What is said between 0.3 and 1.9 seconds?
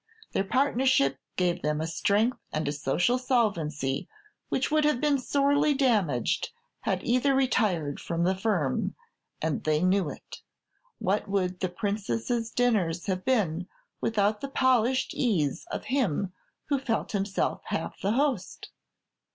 Their partnership gave them a